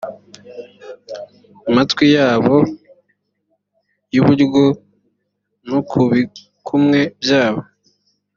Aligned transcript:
matwi 1.75 2.05
yabo 2.17 2.55
y 4.11 4.15
iburyo 4.19 4.45
no 5.69 5.79
ku 5.89 5.99
bikumwe 6.11 6.99
byabo 7.21 7.61